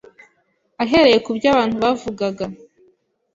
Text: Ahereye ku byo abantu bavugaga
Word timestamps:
Ahereye 0.83 1.17
ku 1.25 1.29
byo 1.37 1.47
abantu 1.53 1.75
bavugaga 1.83 2.45